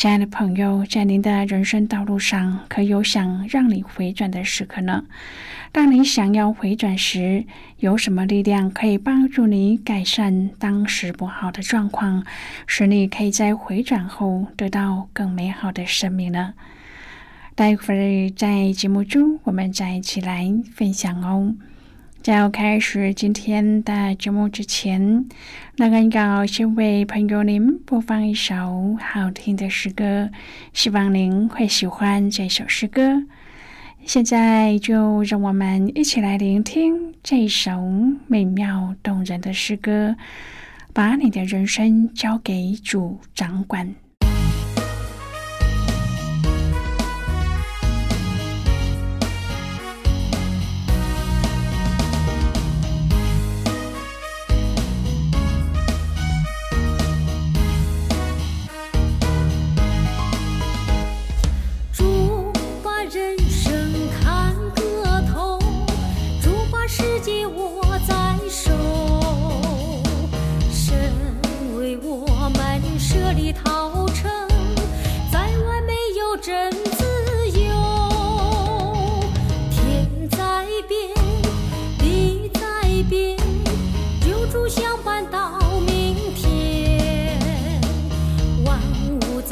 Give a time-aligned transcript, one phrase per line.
[0.00, 5.04] 亲爱的朋友，在您的人生道路上，可有想让你回转的时刻呢？
[5.72, 7.44] 当你想要回转时，
[7.80, 12.24] 有什么力量可以帮助你改善当时不好的状况，
[12.66, 16.54] 使你可以在回转后得到更美好的生命呢？
[17.54, 21.54] 待会儿在节目中，我们再一起来分享哦。
[22.22, 25.26] 在要开始今天的节目之前，
[25.76, 30.28] 那个要先为朋友您播放一首好听的诗歌，
[30.74, 33.22] 希望您会喜欢这首诗歌。
[34.04, 37.80] 现在就让我们一起来聆听这首
[38.26, 40.14] 美妙动人的诗歌，
[40.92, 43.94] 把你的人生交给主掌管。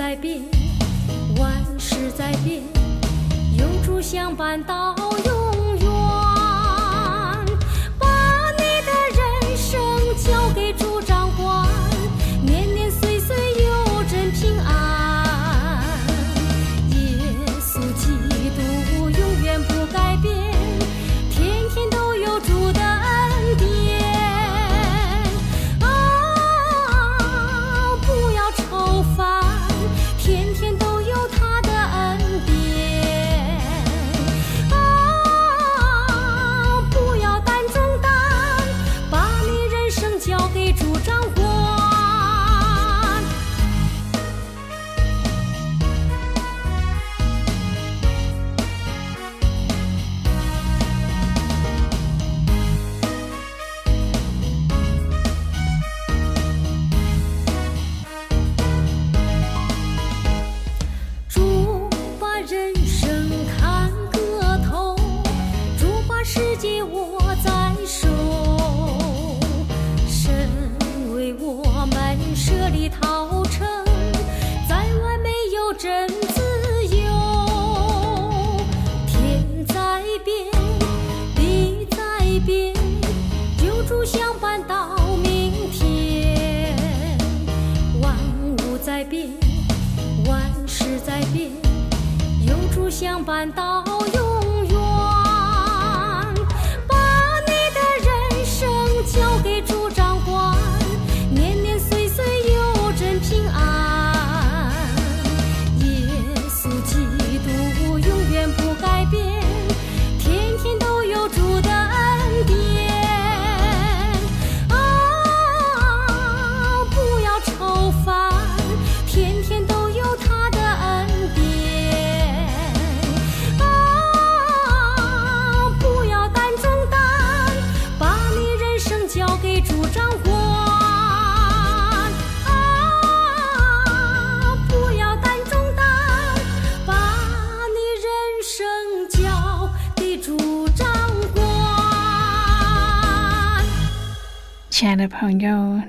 [0.09, 0.41] 在变
[1.37, 2.63] 万事在变
[3.59, 4.97] 有主相伴到
[5.27, 5.38] 永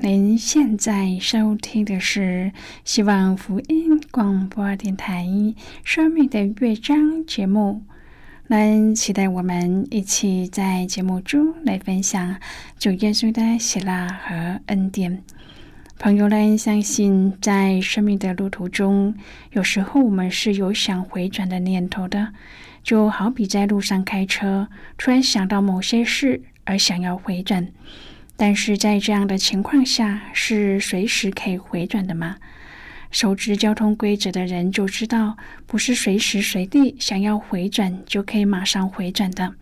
[0.02, 2.54] 您现在收听的是
[2.86, 5.26] 希望福音广播电台
[5.84, 7.84] 《生命的乐章》节目。
[8.48, 12.38] 能期待我们一起在节目中来分享
[12.78, 15.22] 主耶稣的喜乐和恩典。
[15.98, 19.14] 朋友们，相信在生命的路途中，
[19.52, 22.30] 有时候我们是有想回转的念头的，
[22.82, 27.68] 就好比在路上开车，突然想到某些事而想要回转。
[28.42, 32.38] 但是在这样的情况下，是随时可以回转的吗？
[33.12, 35.36] 熟知交通规则的人就知道，
[35.68, 39.56] 不是随时随地想要回转就可以马上回转的。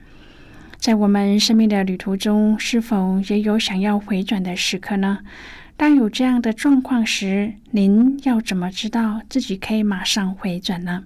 [0.77, 5.21] 在我们生命的旅途中，是否也有想要回转的时刻呢？
[5.75, 11.05] 当有这样的状况时，您要怎么知道自己可以马上回转呢？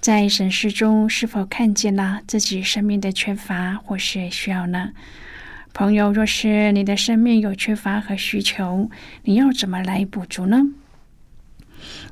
[0.00, 4.92] 在审视中，是否看见了自己生命的缺乏或是需要呢？
[5.74, 8.88] 朋友，若是你的生命有缺乏和需求，
[9.24, 10.68] 你要怎么来补足呢？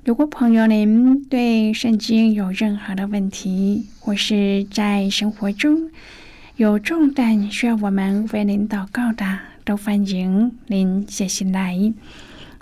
[0.04, 5.90] 如果朋友您对圣经有任何的问题，或是在生活中
[6.56, 11.92] 有重担需要我们为您祷告的，都欢迎您写信来。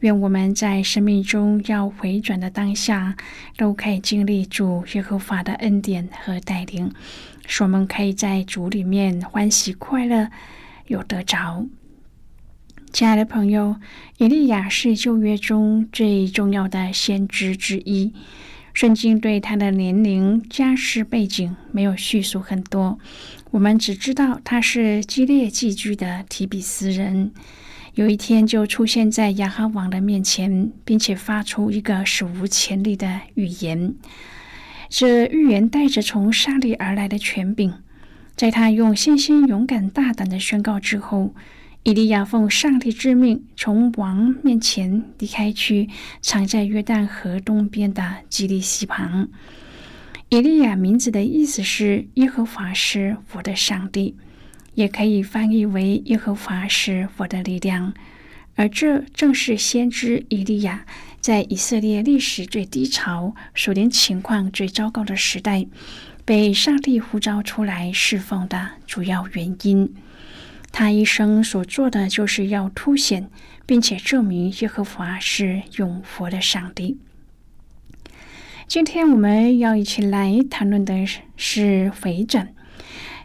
[0.00, 3.16] 愿我们在生命中要回转的当下，
[3.56, 6.92] 都可以经历主耶和华的恩典和带领，
[7.46, 10.30] 使我们可以在主里面欢喜快乐，
[10.86, 11.66] 有得着。
[12.92, 13.76] 亲爱的朋友，
[14.18, 18.14] 以利亚是旧约中最重要的先知之一。
[18.72, 23.00] 圣经对他的年龄、家世背景没有叙述很多，
[23.50, 27.32] 我们只知道他是基列寄居的提比斯人。
[27.98, 33.92] 有一天，就出现在亚哈王的面前，并且发出一个史无前例的预言。
[34.88, 37.74] 这预言带着从上帝而来的权柄。
[38.36, 41.34] 在他用信心、勇敢、大胆的宣告之后，
[41.82, 45.88] 以利亚奉上帝之命，从王面前离开，去
[46.22, 49.28] 藏在约旦河东边的基利溪旁。
[50.28, 54.14] 以利亚名字的意思是“耶和华是我的上帝”。
[54.78, 57.94] 也可以翻译为“耶和华是我的力量”，
[58.54, 60.86] 而这正是先知以利亚
[61.20, 65.66] 在以色列历史最低潮、属灵情况最糟糕的时代，
[66.24, 69.92] 被上帝呼召出来侍奉的主要原因。
[70.70, 73.28] 他一生所做的，就是要凸显
[73.66, 76.98] 并且证明耶和华是永活的上帝。
[78.68, 81.04] 今天我们要一起来谈论的
[81.36, 82.54] 是回转。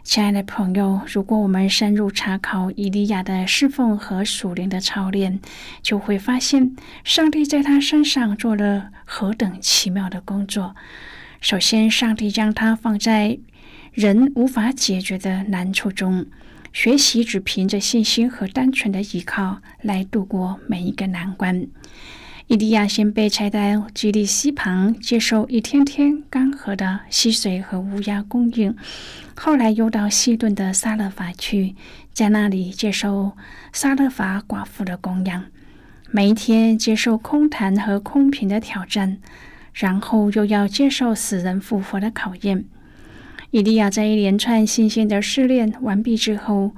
[0.04, 5.40] 亲爱的朋友，如果我们深入查考以利亚的侍奉和属灵的操练，
[5.80, 10.76] 就会发现上帝在他身上做了何等奇妙的工作。
[11.40, 13.38] 首先，上帝将他放在
[13.92, 16.26] 人无法解决的难处中，
[16.70, 21.66] 学习只凭着信心和单纯的依靠来度过每一个难关。
[22.46, 28.74] 伊利亚先被拆到基利溪旁，接受一天天干涸的溪水和乌鸦供应；
[29.34, 31.74] 后来又到西顿的撒勒法去，
[32.12, 33.32] 在那里接受
[33.72, 35.44] 撒勒法寡妇的供养，
[36.10, 39.16] 每一天接受空谈和空瓶的挑战，
[39.72, 42.66] 然后又要接受死人复活的考验。
[43.52, 46.72] 伊利亚在一连串新鲜的试炼完毕之后，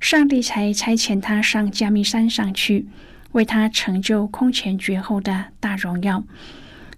[0.00, 2.88] 上帝才差遣他上加密山上去。
[3.32, 6.24] 为他成就空前绝后的大荣耀，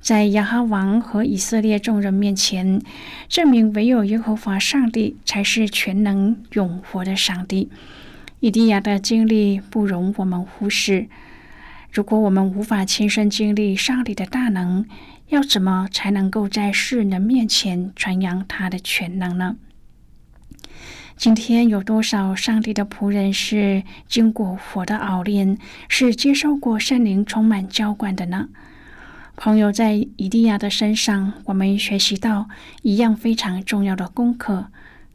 [0.01, 2.81] 在亚哈王和以色列众人面前，
[3.29, 7.71] 证明唯有耶和华上帝才是全能永活的上帝。
[8.41, 11.09] 以利亚的经历不容我们忽视。
[11.91, 14.85] 如果我们无法亲身经历上帝的大能，
[15.29, 19.57] 要怎么才能够在世人面前传扬他的全能呢？
[21.17, 25.57] 今天有多少上帝的仆人是经过火的熬炼，
[25.89, 28.49] 是接受过圣灵充满浇灌的呢？
[29.37, 32.49] 朋友，在以利亚的身上，我们学习到
[32.83, 34.67] 一样非常重要的功课，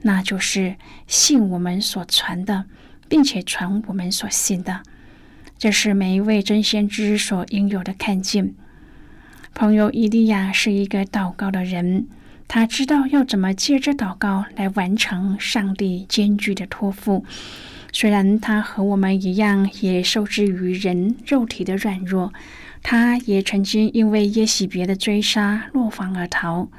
[0.01, 0.75] 那就是
[1.06, 2.65] 信我们所传的，
[3.08, 4.82] 并且传我们所信的。
[5.58, 8.56] 这是每一位真先知所应有的看见。
[9.53, 12.08] 朋友，伊利亚是一个祷告的人，
[12.50, 17.24] 他知道要怎么借着祷告来完成上帝艰巨的托付。
[17.94, 22.34] 虽然他和我们一样，也受制于人肉体的软弱。
[22.82, 26.70] 他也曾经因为耶喜别的追杀落荒而逃。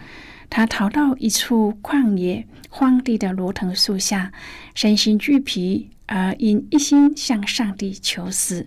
[0.48, 4.32] 他逃到一处旷野荒地的罗藤树下，
[4.74, 8.66] 身心俱疲，而因一心向上帝求死。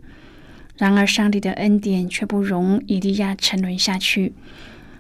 [0.77, 4.33] 然而，上帝的恩典却不容以利亚沉沦下去。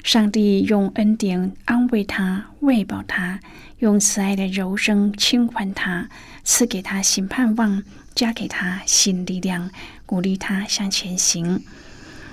[0.03, 3.39] 上帝用恩典安慰他、喂饱他，
[3.79, 6.09] 用慈爱的柔声轻缓他，
[6.43, 7.81] 赐给他新盼望，
[8.13, 9.71] 加给他新力量，
[10.05, 11.63] 鼓励他向前行。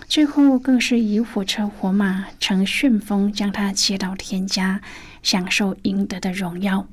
[0.08, 4.80] 最后更是以火车火马乘旋风将他接到天家，
[5.22, 6.88] 享受赢得的荣耀。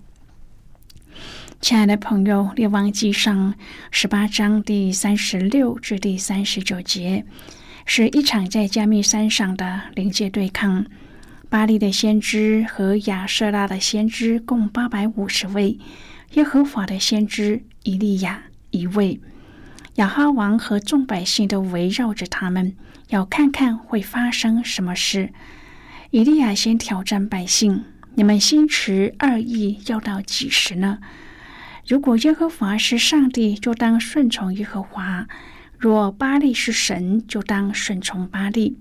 [1.60, 3.53] 亲爱的朋友，《列王记上》
[3.89, 7.25] 十八章第三十六至第三十九节，
[7.89, 10.86] 是一场在加密山上的灵界对抗。
[11.50, 15.79] 巴黎的先知和亚瑟拉的先知共八百五十位，
[16.34, 19.22] 耶和华的先知以利亚一位。
[19.96, 22.75] 亚哈王和众百姓都围绕着他们。
[23.08, 25.32] 要看看会发生什么事。
[26.12, 31.00] 以利亚先挑战百姓：“你们心持二意，要到几时呢？
[31.88, 35.25] 如果耶和华是上帝，就当顺从耶和华；
[35.77, 38.77] 若巴利是神，就当顺从巴利。”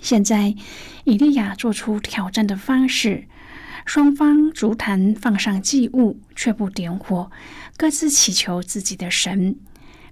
[0.00, 0.54] 现在，
[1.04, 3.26] 以利亚做出挑战的方式：
[3.84, 7.30] 双方足坛放上祭物，却不点火，
[7.76, 9.56] 各自祈求自己的神。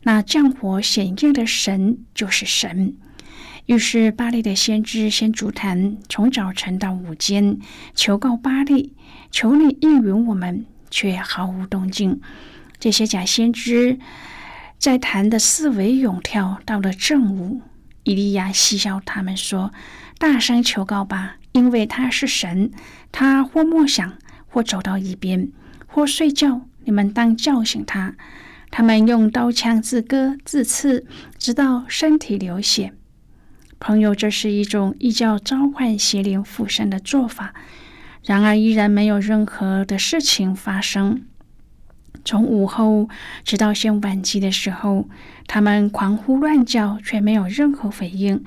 [0.03, 2.97] 那降火显应的神就是神。
[3.67, 7.59] 于是巴利的先知先足坛，从早晨到午间，
[7.95, 8.93] 求告巴利，
[9.31, 12.21] 求你应允我们，却毫无动静。
[12.79, 13.99] 这些假先知
[14.85, 16.61] 在坛的四围涌跳。
[16.67, 17.63] 到了正午，
[18.03, 19.73] 伊利亚嬉笑他们说
[20.21, 22.71] ：“大声求告吧，因为他是神。
[23.11, 24.13] 他或默想，
[24.47, 25.49] 或走到一边，
[25.87, 26.61] 或睡觉。
[26.85, 28.15] 你们当叫醒他。
[28.71, 31.07] 他们用刀枪自割自刺，
[31.39, 32.93] 直到身体流血。”
[33.81, 37.55] 朋友，这是一种异教召唤邪灵附身的做法。
[38.23, 41.23] 然而，依然没有任何的事情发生。
[42.25, 43.09] 从午后
[43.45, 45.09] 直到先晚集的时候，
[45.47, 48.43] 他们狂呼乱叫，却没有任何回应。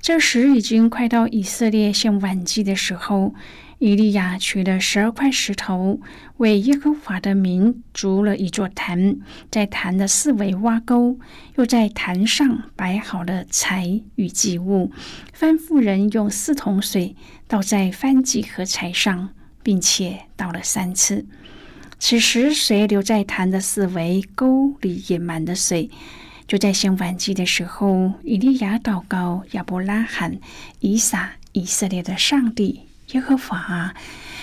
[0.00, 3.34] 这时已经快到以色列献晚祭的时候。
[3.82, 6.00] 以利亚取了十二块石头，
[6.36, 9.16] 为耶和华的名筑了一座坛，
[9.50, 11.18] 在坛的四围挖沟，
[11.56, 14.92] 又在坛上摆好了柴与祭物，
[15.34, 17.16] 吩咐人用四桶水
[17.48, 19.30] 倒在燔祭和柴上，
[19.62, 21.24] 并且倒了三次。
[22.02, 25.90] 此时水流在坛的四围沟里，也满了水。
[26.48, 30.38] 就在献晚祭的时候，以利亚祷告亚伯拉罕、
[30.80, 32.80] 以撒、以色列的上帝。
[33.12, 33.94] 耶和华，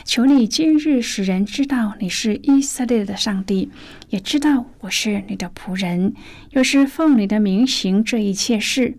[0.05, 3.71] 求你今日使人知道你是以色列的上帝，
[4.09, 6.13] 也知道我是你的仆人，
[6.51, 8.97] 又是奉你的名行这一切事。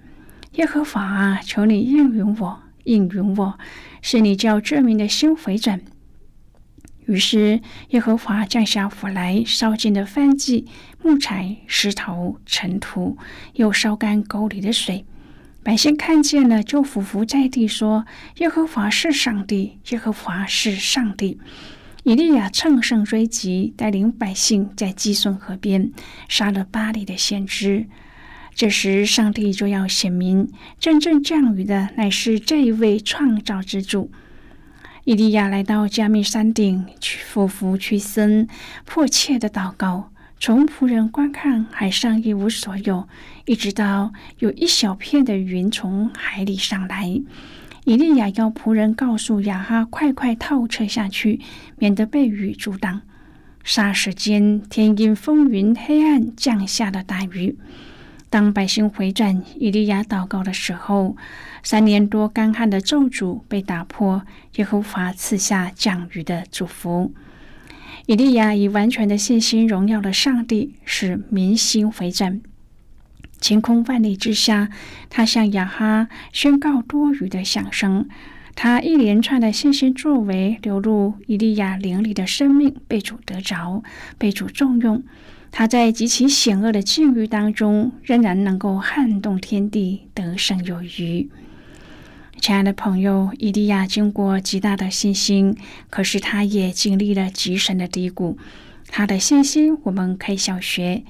[0.55, 3.59] 耶和华，求你应允我，应允我，
[4.03, 5.81] 是你叫这名的心回转。
[7.09, 10.67] 于是耶和华降下火来，烧尽了燔祭、
[11.03, 13.17] 木材、石头、尘土，
[13.55, 15.07] 又烧干沟里的水。
[15.63, 18.05] 百姓看见了，就伏伏在地说
[18.39, 21.39] ：“耶和华是上帝，耶和华是上帝。”
[22.05, 25.91] 以利亚乘胜追击，带领百姓在基顺河边
[26.29, 27.87] 杀了巴黎的先知。
[28.55, 34.11] 这时，上帝就要显明，真正降雨的乃是这一位创造之主。
[35.09, 38.47] 以利亚来到加密山顶，去俯伏屈身，
[38.85, 40.13] 迫切的祷告。
[40.39, 43.09] 从仆人观看海上一无所有，
[43.47, 47.23] 一直到有一小片的云从海里上来。
[47.87, 51.41] 以利亚要仆人告诉亚哈快快套车下去，
[51.79, 53.01] 免得被雨阻挡。
[53.65, 57.57] 霎时间，天阴风云，黑暗降下了大雨。
[58.31, 61.17] 当百姓回转，以利亚祷告的时候，
[61.63, 64.23] 三年多干旱的咒诅被打破，
[64.57, 67.13] 耶和华赐下降雨的祝福。
[68.07, 72.41] 以利亚以完全的信心荣耀了上帝，使民心回转。
[73.41, 74.69] 晴空万里之下，
[75.09, 78.09] 他向亚哈宣告多余的响声。
[78.55, 83.85] 他一连串的信心作为流入以利亚灵里的生命被主得着，
[84.19, 85.03] 被主重用。
[85.59, 91.29] 他在极其险恶的境遇当中，仍然能够撼动天地，得胜有余。
[92.41, 95.57] 亲爱的朋友，伊利亚经过极大的信心，
[95.91, 98.39] 可是他也经历了极深的低谷。
[98.87, 101.03] 他的信心我们可以小学。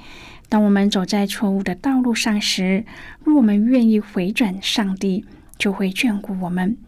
[0.49, 2.87] 当我们走在错误的道路上时，
[3.23, 5.27] 若我们愿意回转，上帝
[5.59, 6.79] 就会眷顾我们。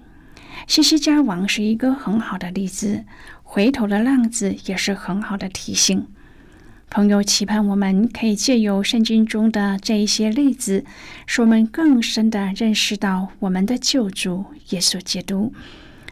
[0.66, 3.04] 西西家王是一个很好的例子，
[3.42, 6.06] 回头的浪子也是很好的提醒。
[6.90, 10.84] 朋友期盼我们可以借由圣经中的这一些例子，
[11.24, 15.54] 使我们更深的认识到我们的救主耶稣基督，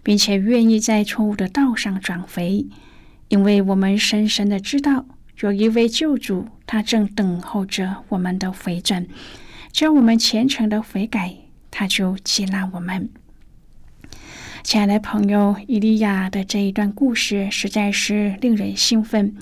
[0.04, 2.64] 并且愿意在错误的道上转回，
[3.26, 5.04] 因为我们深深的知道
[5.40, 9.04] 有一位救主，他正等候着我们的回转。
[9.72, 11.34] 只要我们虔诚的悔改，
[11.72, 13.10] 他就接纳我们。
[14.62, 19.34] 亲爱的朋友，伊利亚的这一段故事实在是令人兴奋。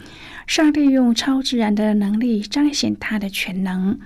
[0.47, 3.99] 上帝用超自然的能力彰显他的全能，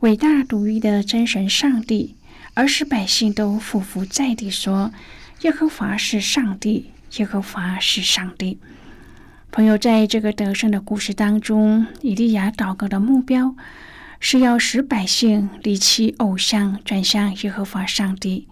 [0.00, 2.14] 伟大独一的真神上帝，
[2.54, 4.92] 而使百姓都匍匐在地说
[5.42, 8.58] ：“耶和华是上帝，耶和华是上帝。”
[9.50, 13.56] 朋友，在这个得胜的故事当中，以利亚祷告的目标
[14.20, 18.46] 是要使百姓离弃偶像，转向耶和华上帝。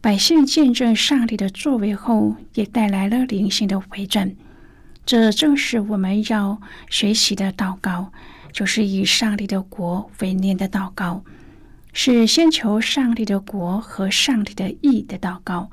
[0.00, 4.34] 百姓见证上帝的作为后，也带来了灵性的回转。
[5.08, 6.60] 这正是我们要
[6.90, 8.12] 学习的祷告，
[8.52, 11.24] 就是以上帝的国为念的祷告，
[11.94, 15.70] 是先求上帝的国和上帝的义的祷告。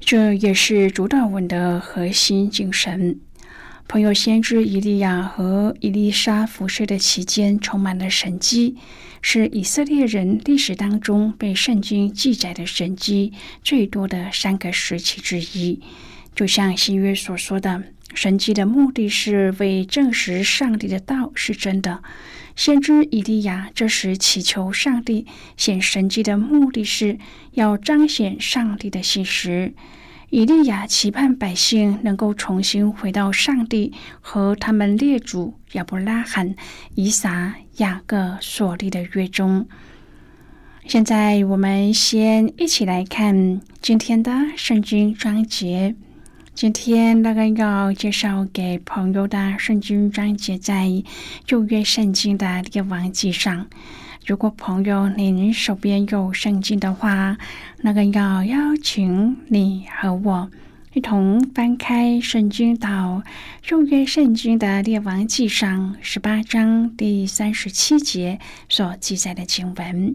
[0.00, 3.20] 这也是主导文的核心精神。
[3.86, 8.78] 朋友，先知以利亚和伊丽莎服侍的期间充满了神迹，
[9.20, 15.78] 是以色列人历史当中被圣经记载的神迹最多的三个时期之一。
[16.34, 17.82] 就像新约所说的。
[18.14, 22.02] 神迹的目的是为证实上帝的道是真的。
[22.54, 27.18] 先知以利亚这时祈求上帝显神迹的目的是
[27.52, 29.74] 要彰显上帝的信实。
[30.30, 36.54] 以利亚期盼百姓能够重新回到上帝和他们列祖亚伯拉罕、
[36.94, 39.66] 以撒、雅各所立的约中。
[40.86, 45.94] 现在我们先一起来看今天的圣经章节。
[46.54, 51.02] 今天那个要介绍给朋友的圣经章节在
[51.44, 53.66] 旧约圣经的列王记上。
[54.26, 57.38] 如果朋友您手边有圣经的话，
[57.78, 60.50] 那个要邀请你和我
[60.92, 63.22] 一同翻开圣经到
[63.62, 68.38] 旧约圣经的列王记上十八章第三十七节
[68.68, 70.14] 所记载的经文。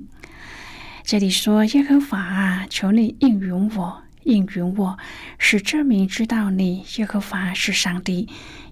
[1.03, 4.97] 这里说：“耶和华啊，求你应允我。”应允我，
[5.39, 8.27] 使证明知道你耶和华是上帝，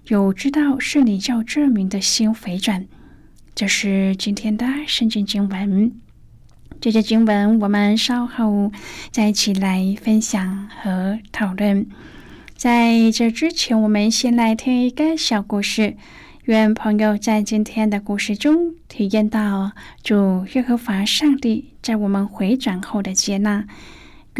[0.08, 2.86] 有知道是你叫证明的心回转。
[3.54, 5.92] 这是今天的圣经经文。
[6.78, 8.70] 这些经文我们稍后
[9.10, 11.86] 再一起来分享和讨论。
[12.54, 15.96] 在这之前，我们先来听一个小故事。
[16.44, 19.72] 愿朋友在今天的故事中体验到
[20.04, 23.66] 主耶和华上帝在我们回转后的接纳。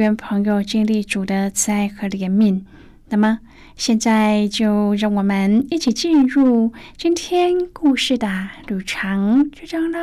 [0.03, 2.63] 愿朋友经历主的慈爱和怜悯。
[3.09, 3.39] 那么，
[3.77, 9.99] 现在就让我们一起进入今天故事的旅程之中喽。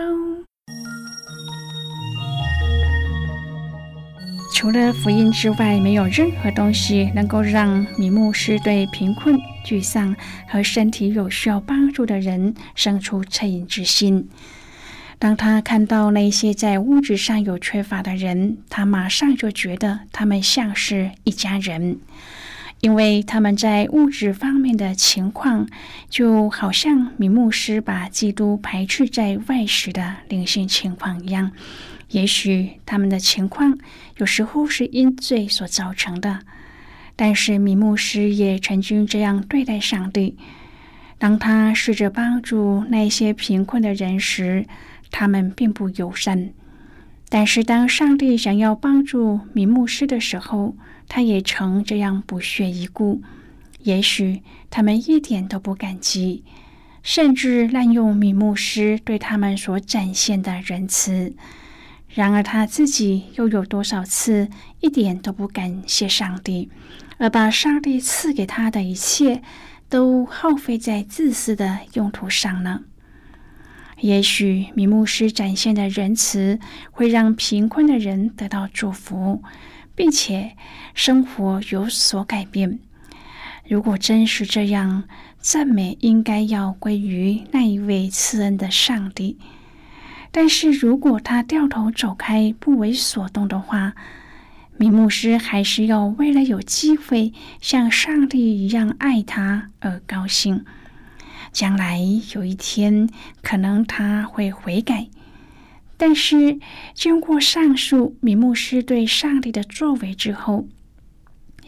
[4.56, 10.16] 除了福音之外，没有任何东西能够让米牧师对贫困、沮丧
[10.48, 14.30] 和身体有需要帮助的人生出恻隐之心。
[15.24, 21.98] 当他看到那些在物质上有缺乏的人，他马上就觉得他们像是一家人，
[22.82, 25.66] 因为他们在物质方面的情况，
[26.10, 31.54] 就好像米牧师把基督排斥在外时的灵性情况一样。
[32.10, 33.80] 也许他们的情况
[34.18, 36.42] 有时候是因罪所造成的，
[37.16, 40.38] 但是米牧师也曾经这样对待上帝。
[41.18, 44.66] 当他试着帮助那些贫困的人时，
[45.14, 46.50] 他们并不友善，
[47.30, 50.76] 但是当上帝想要帮助米牧师的时候，
[51.08, 53.22] 他也曾这样不屑一顾。
[53.84, 56.44] 也许他们一点都不感激，
[57.04, 61.36] 甚至滥用米牧师对他们所展现的仁慈。
[62.10, 64.50] 然而他自己又有多少次
[64.80, 66.72] 一点都不感谢上帝，
[67.18, 69.44] 而把上帝赐给他的一切
[69.90, 72.82] 都耗费在自私的用途上呢？
[74.04, 76.60] 也许米牧师展现的仁慈
[76.92, 79.42] 会让贫困的人得到祝福，
[79.96, 80.58] 并且
[80.94, 82.80] 生活有所改变。
[83.66, 85.06] 如果真是这样，
[85.40, 89.38] 赞美应该要归于那一位赐恩的上帝。
[90.32, 93.94] 但是如果他掉头走开，不为所动的话，
[94.76, 100.66] 米牧师还是要为了有机会像上帝一样爱他而高兴。
[101.54, 102.02] 将来
[102.34, 103.08] 有一天，
[103.42, 105.08] 可能他会悔改。
[105.96, 106.60] 但是
[106.94, 110.68] 经过上述米牧师对上帝的作为之后，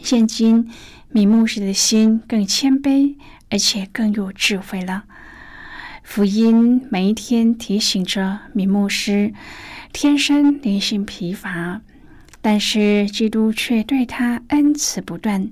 [0.02, 0.70] 现今
[1.10, 3.16] 米牧师的心更谦卑，
[3.50, 5.06] 而且更有智慧了。
[6.04, 9.34] 福音每一天提醒着米牧师，
[9.94, 11.82] 天生灵性疲乏。
[12.42, 15.50] 但是基督却对他恩慈不断，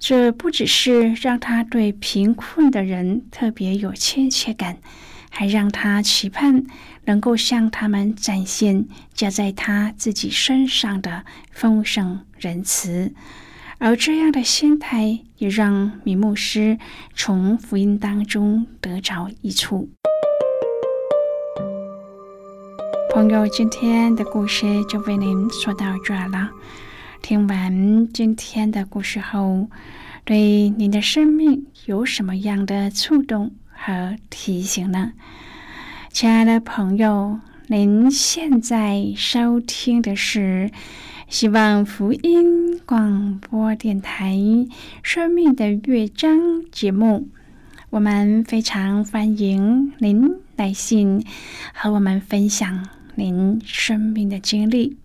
[0.00, 4.78] 这不只是让他对贫困的人特别有亲切感，
[5.28, 6.64] 还让他期盼
[7.04, 13.12] 能够向他们展现加在他自己身上的丰盛仁慈。
[13.78, 16.78] 而这样的心态也让米牧师
[17.14, 19.88] 从福音当中得着益处。
[23.12, 26.50] 朋友，今天的故事就为您说到这了。
[27.22, 29.68] 听完今天的故事后，
[30.24, 35.12] 对您的生命有什么样的触动和提醒呢？
[36.10, 40.70] 亲爱的朋友，您现在收听的是
[41.28, 44.34] 希望福音广播电台
[45.02, 46.38] 《生命的乐章》
[46.72, 47.28] 节目。
[47.90, 51.24] 我们非常欢迎您来信
[51.74, 52.88] 和我们分享。
[53.16, 54.96] 您生命的经历。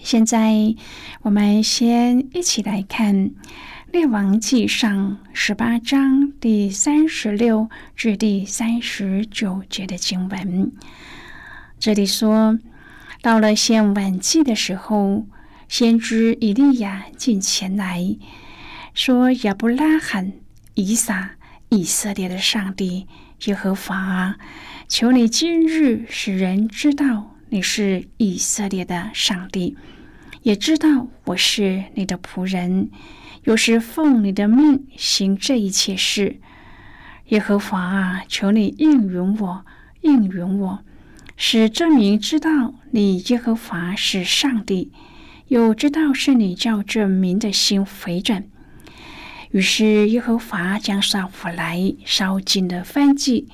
[0.00, 0.74] 现在，
[1.22, 3.14] 我们先一起来看
[3.92, 10.72] 《列王记上》十八章第三十六至第三十九节的经文。
[11.78, 12.58] 这里说，
[13.20, 15.26] 到了献晚祭的时候，
[15.68, 18.16] 先知以利亚进前来
[18.94, 20.32] 说：“亚伯拉罕、
[20.74, 21.32] 以撒、
[21.68, 23.06] 以色列的上帝
[23.46, 24.36] 耶和华。”
[24.88, 29.76] 求你今日使人知道你是以色列的上帝，
[30.42, 32.90] 也知道我是你的仆人，
[33.44, 36.40] 又是奉你的命行这一切事。
[37.28, 39.64] 耶和华啊，求你应允我，
[40.02, 40.84] 应允我，
[41.36, 44.92] 使证明知道你耶和华是上帝，
[45.48, 48.44] 又知道是你叫这民的心回转。
[49.52, 53.48] 于是耶和华将烧火来烧尽了燔祭。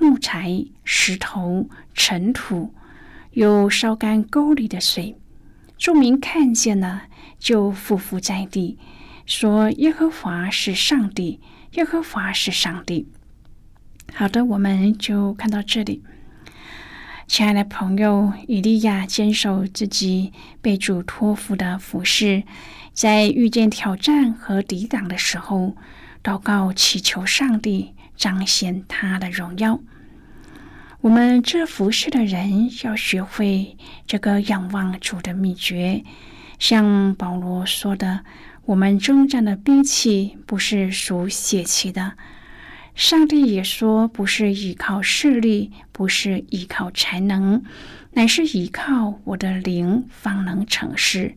[0.00, 2.72] 木材、石头、尘土，
[3.38, 5.16] 又烧干沟里的水。
[5.76, 7.04] 众民看见了，
[7.38, 8.76] 就匍匐在地，
[9.26, 11.40] 说：“耶和华是上帝，
[11.74, 13.06] 耶和华是上帝。”
[14.12, 16.02] 好的，我们就看到这里。
[17.28, 22.42] 亲爱的朋友，以利亚坚守自己被主托付的服饰，
[22.92, 25.76] 在遇见挑战和抵挡的时候，
[26.24, 27.94] 祷告祈求上帝。
[28.16, 29.78] 彰显他的荣耀。
[31.00, 36.02] 我们这服侍的人要学会这个仰望主的秘诀。
[36.58, 38.24] 像保罗说的
[38.66, 42.14] ：“我们征战的兵器不是属血气的。”
[42.96, 47.62] 上帝也说：“不是依靠势力，不是依靠才能，
[48.14, 51.36] 乃是依靠我的灵，方能成事。”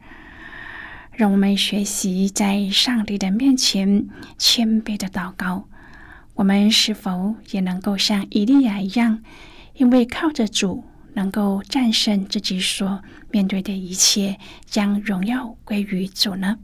[1.14, 4.08] 让我们学习在上帝的面前
[4.40, 5.68] 谦卑的祷告。
[6.34, 9.22] 我们是否也能够像以利亚一样，
[9.82, 10.84] 因为靠着主
[11.16, 16.60] 能够战胜自己所面对的一切，将荣耀归于主呢？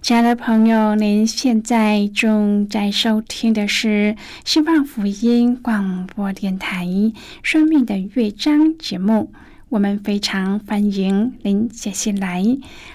[0.00, 4.14] 亲爱的朋友，您现在正在收听的是
[4.44, 6.86] 希望福音广播电台
[7.42, 9.32] 《生命的乐章》节目。
[9.68, 12.44] 我们非常欢迎您写信来，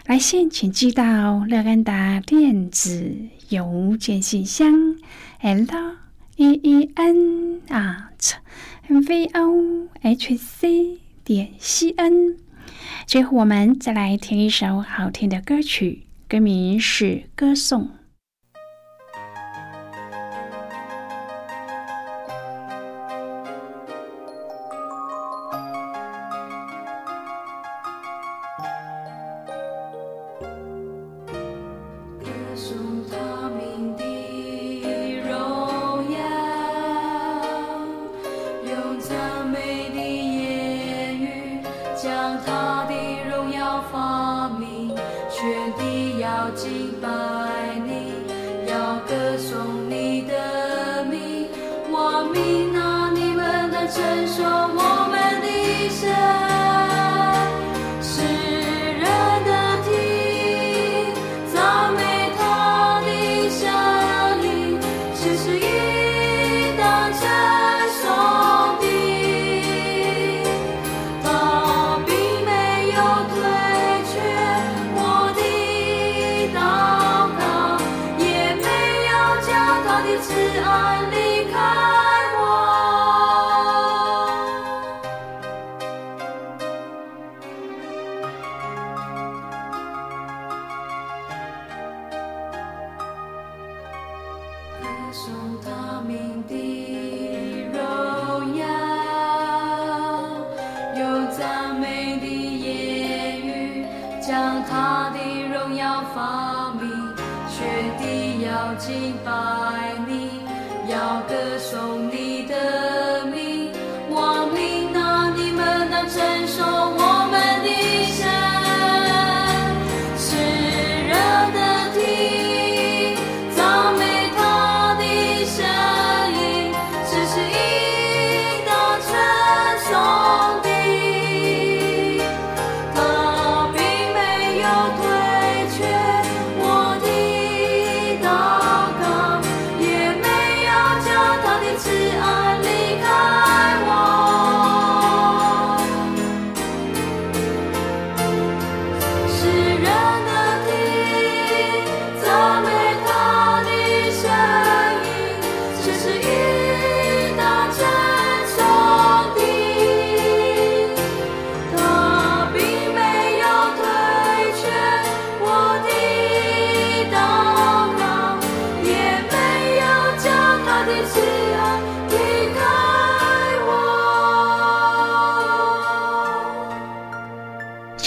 [0.05, 3.13] 来信请寄到乐安达电子
[3.49, 4.95] 邮件信箱。
[5.41, 5.65] l
[6.37, 8.35] e e n at
[8.87, 12.37] v o h c 点 c n。
[13.07, 17.85] 最后，我们再来听一首好听的歌曲，歌名是《歌颂》。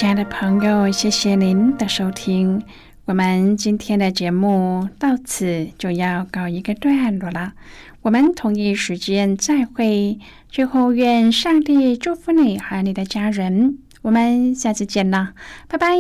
[0.01, 2.63] 亲爱的朋友，谢谢您的收听。
[3.05, 7.53] 我们今天的节目到此就要告一个段落了。
[8.01, 10.19] 我们同一时间再会。
[10.49, 13.77] 最后，愿上帝祝福你和你的家人。
[14.01, 15.35] 我们下次见了，
[15.69, 15.99] 拜拜。